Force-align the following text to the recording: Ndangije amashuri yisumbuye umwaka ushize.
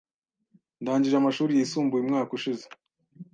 Ndangije 0.81 1.15
amashuri 1.17 1.51
yisumbuye 1.53 2.01
umwaka 2.03 2.31
ushize. 2.37 2.65